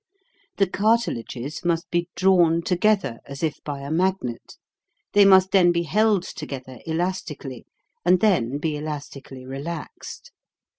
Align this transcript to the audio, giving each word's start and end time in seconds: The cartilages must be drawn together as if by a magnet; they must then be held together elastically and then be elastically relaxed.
The 0.57 0.65
cartilages 0.65 1.63
must 1.63 1.91
be 1.91 2.09
drawn 2.15 2.63
together 2.63 3.19
as 3.27 3.43
if 3.43 3.63
by 3.63 3.81
a 3.81 3.91
magnet; 3.91 4.57
they 5.13 5.25
must 5.25 5.51
then 5.51 5.71
be 5.71 5.83
held 5.83 6.23
together 6.23 6.79
elastically 6.87 7.67
and 8.03 8.19
then 8.19 8.57
be 8.57 8.75
elastically 8.75 9.45
relaxed. 9.45 10.31